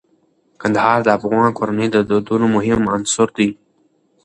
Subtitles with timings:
[0.61, 3.49] کندهار د افغان کورنیو د دودونو مهم عنصر دی.